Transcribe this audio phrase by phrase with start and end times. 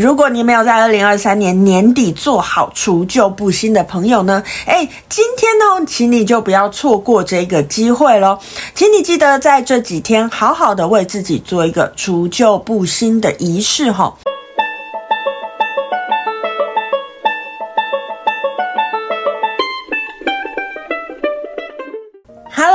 [0.00, 8.38] 如果你没有在二零二三年年底做好除旧布新的朋友呢，诶，今天呢，请你就不要错过这个机会喽，
[8.74, 14.14] 请你记得在这几天好好的为自己做一个除旧布新的仪式哈。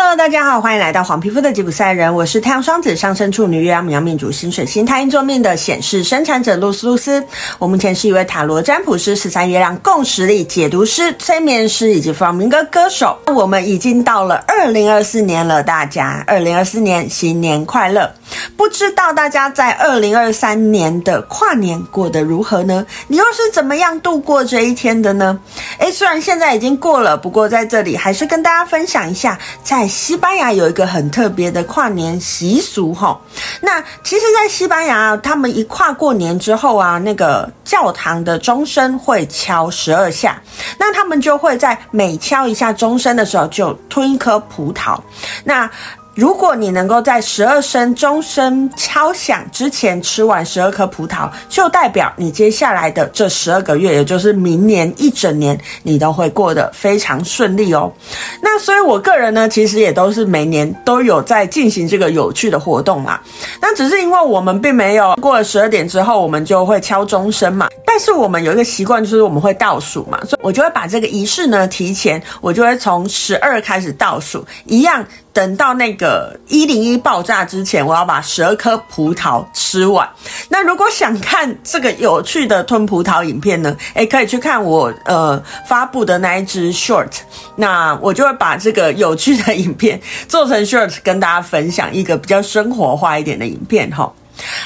[0.08, 7.22] Hello，大家好，欢迎来到黄皮肤的吉普赛人，我是太阳双子上升处女月亮牡羊命主星水星太阴坐命的显示生产者露丝露丝。
[7.60, 13.20] 我目前是一位塔罗占卜师、十三月亮共识力解读师、催眠师以及弗朗明哥歌手。
[13.26, 18.10] 我们已经到了二零二四年了，大家二零二四年新年快乐！
[18.56, 22.86] 不知道大家在二零二三年的跨年过得如何呢？
[23.08, 25.38] 你又是怎么样度过这一天的呢？
[25.80, 30.18] 诶，虽然现在已经过了，不过在这里还是跟大家分享一下，在西。
[30.18, 33.18] 班牙有一个很特别的跨年习俗哈，
[33.62, 40.42] 那其实，在西班牙，他们一跨过年之后啊，那个教堂的钟声会敲十二下，
[40.80, 45.00] 那他们就会在每敲一下钟声的时候，就吞一颗葡萄，
[45.44, 45.70] 那。
[46.18, 57.94] 如果你能够在十二声钟声敲响之前吃完十二颗葡萄，就代表你接下来的这十二个月，也就是明年一整年，你都会过得非常顺利哦。
[58.42, 63.20] 那所以，我个人呢，其实也都是每年都有在进行这个有趣的活动嘛。
[63.62, 67.68] 那只是因为我们并没有过了十二点之后，我们就会敲钟声嘛。
[67.86, 75.06] 但是我们有一个习惯，就是我们会倒数嘛，所以我就会把这个仪式呢提前，我就会从十二开始倒数，一样。
[75.38, 80.10] 等到那个一零一爆炸之前，我要把十二颗葡萄吃完。
[80.50, 83.78] 那如果想看这个有趣的吞葡萄影片呢？
[83.94, 87.12] 诶，可以去看我呃发布的那一支 short。
[87.56, 94.12] 那我就会把这个有趣的影片做成 short，跟大家分享一个比较生活化一点的影片哈。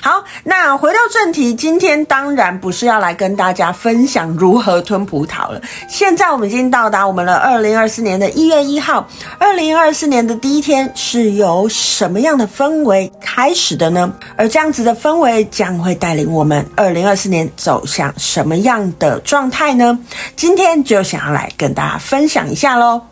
[0.02, 5.62] 好，那回到正题，今天当然不是要来跟大家分享如何吞葡萄了。
[5.88, 14.12] 现在我们已经到达我们的二零二四年的一月一号，二零二四年的第一天是由什么样的氛围开始的呢？
[14.36, 20.00] 而这样子的氛围将会带领我们二零二四年走向什么样的状态呢？
[20.36, 23.11] 今天就想要来跟大家分享一下喽。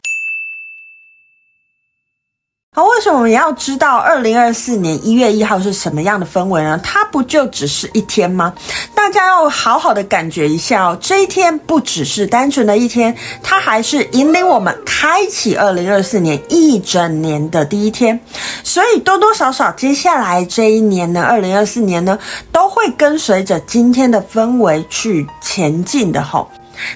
[2.84, 6.79] 为什么我们要知道二零二四年一月一号是什么样的氛围呢？
[6.84, 8.53] 它不就只是一天吗？
[8.94, 18.19] 大家要好好的感觉一下哦，这一天不只是单纯的一天，它还是引领我们开启二零二四年一整年的第一天。
[18.63, 22.18] 所以多多少少，接下来这一年呢，二零二四年呢，
[22.51, 26.50] 都会跟随着今天的氛围去前进的吼。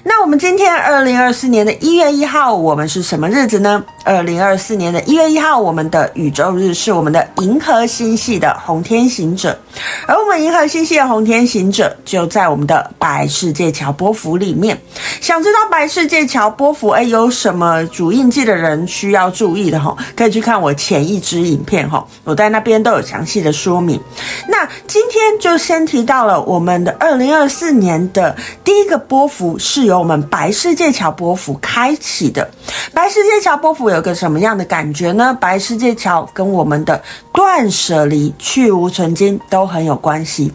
[0.03, 3.83] 那我们今天二零二四年的一月一号，我们是什么日子呢？
[4.03, 9.57] 二零二四年的一月一号，我们的宇宙日是我们的银河星系的红天行者，
[10.05, 14.77] 而我们银河星系的红天行者就在我们的白世界桥波幅里面。
[15.21, 19.95] 想知道白世界桥波幅哎有什么主印记的人需要注意的哈？
[20.15, 23.99] 可以去看我前一支影片哈，我在那边都有详细的说明。
[24.49, 29.57] 那今天就先提到了我们的二零二四年的第一个波幅。
[29.57, 32.49] 是由我们白世界桥波幅开启的。
[32.93, 35.37] 白世界桥波幅有个什么样的感觉呢？
[35.39, 40.51] 白世界桥跟我们的断舍离、去无存经都很有关系。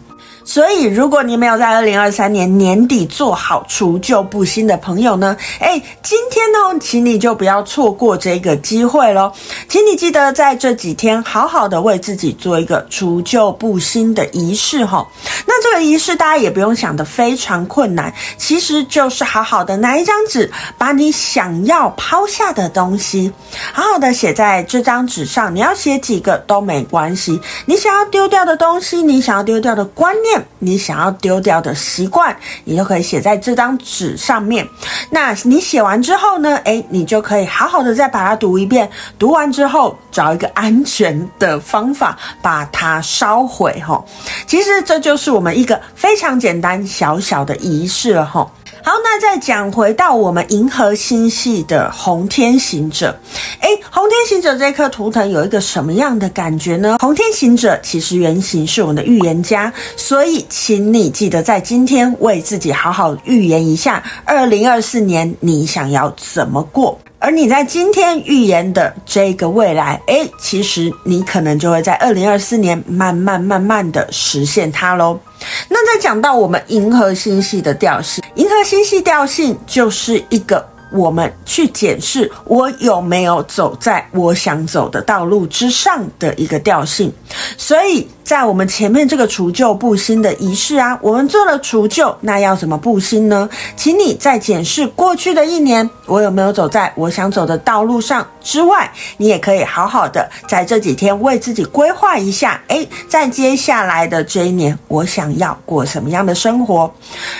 [0.49, 9.31] 所以，如果你没有在二零二三年年底做好除旧布新的朋友呢，诶，今天呢，请你就不要错过这个机会喽。
[9.67, 15.07] 请你记得在这几天好好的为自己做一个除旧布新的仪式哈。
[15.45, 23.31] 那这个仪式大家也不用想的非常困难，其实就是好好的拿一张纸，把你想要抛下的东西，
[23.71, 25.55] 好好的写在这张纸上。
[25.55, 30.38] 你要写几个都没关系，你想要丢掉的东西，你想要丢掉的观念。
[30.59, 34.67] 你想要丢掉的习惯，你都可以写在这张纸上面。
[35.09, 36.55] 那你写完之后呢？
[36.65, 38.89] 诶，你就可以好好的再把它读一遍。
[39.17, 43.81] 读完之后，找一个安全的方法把它烧毁。
[43.85, 44.03] 哈，
[44.47, 48.25] 其实这就是我们一个非常简单小小的仪式了。
[48.25, 48.49] 哈。
[48.81, 53.19] 好，那再讲回到我们银河星系的红天行者，
[53.59, 56.95] 诶，红天行者这颗图腾有一个什么样的感觉呢？
[57.01, 66.97] 红天行者其实原型是我们的预言家，所以请你记得在今天为自己好好预言一下，二零二四年你想要怎么过？
[67.19, 75.19] 而你在今天预言的这个未来，诶，其实你可能就会在二零二四年慢慢慢慢的实现它喽。
[75.67, 87.11] 那再讲到我们银河星系的调性，银河星系调性就是一个我们去检视我有没有走在我想走的道路之上的一个调性，
[87.57, 88.07] 所以。
[88.29, 93.49] 在我们前面这个除旧布新的仪式啊，我们做了除旧，那要怎么布新呢？
[93.75, 98.87] 请你再检视过去的一年，我有没有走在我想走的道路上之外，
[99.17, 106.93] 你也可以好好的在这几天为自己规划一下，诶，在接下来的这一年，我想要过什么样的生活？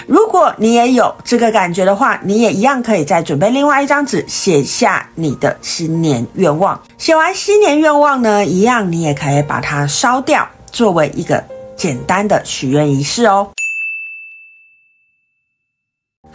[0.07, 6.81] 如果你也有这个感觉的话，你也一样可以再准备另外一张纸，写下你的新年愿望。
[6.97, 11.43] 写完新年愿望呢，一样你也可以把它烧掉，作为一个
[11.75, 13.49] 简单的许愿仪式哦。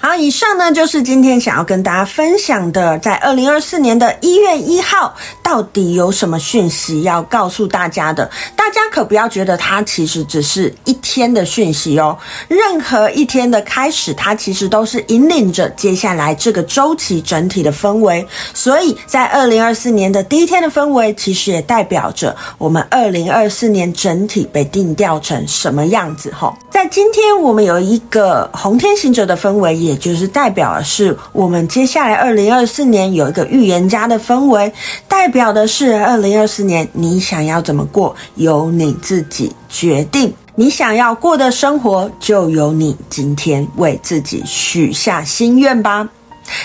[0.06, 8.30] 好，以上呢就是今天想要跟大家分享的，在二零二四年的一月一号，到底有什么讯息要告诉大家的？
[8.54, 12.18] 大家可不要觉得它其实只是一天的讯息哦。
[12.48, 18.28] 任何一天的开始，它其实都是引领着接下来这个周期整体的氛围。
[18.52, 26.30] 所以在二零二四年的第一天的氛围，其实也代表着我们二零二四年整体被定调成什么样子。
[26.38, 26.54] 哈，
[26.90, 29.75] 今天我们有一个红天行者的氛围。
[29.84, 34.72] 也就是代表的是我们接下来二零二四年有一个预言家的氛围，
[35.08, 40.32] 代表的是二零二四年你想要怎么过，由你自己决定。
[40.54, 46.08] 你想要过的生活，就由你今天为自己许下心愿吧。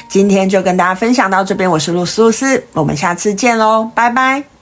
[0.07, 4.59] 今天就跟大家分享到这边，我是露丝露丝，我们下次见喽，拜拜。